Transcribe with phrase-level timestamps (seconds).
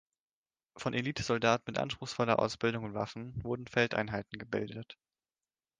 [0.77, 4.97] Von Elitesoldaten mit anspruchsvoller Ausbildung und Waffen wurden Feldeinheiten gebildet.